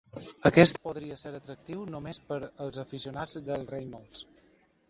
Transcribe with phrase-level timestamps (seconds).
[0.49, 4.27] Aquest podria ser atractiu només per als aficionats de Reynolds.